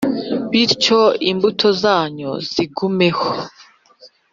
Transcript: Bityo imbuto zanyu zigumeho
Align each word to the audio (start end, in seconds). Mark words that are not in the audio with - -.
Bityo 0.49 0.99
imbuto 1.31 1.67
zanyu 1.81 2.31
zigumeho 2.51 3.29